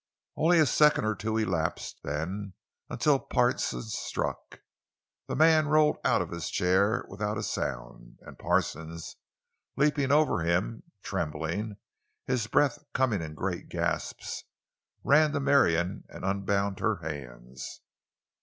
[0.35, 2.55] Only a second or two elapsed then
[2.89, 4.61] until Parsons struck.
[5.27, 9.15] The man rolled out of his chair without a sound, and Parsons,
[9.77, 11.77] leaping over him, trembling,
[12.25, 14.43] his breath coming in great gasps,
[15.03, 17.81] ran to Marion and unbound her hands.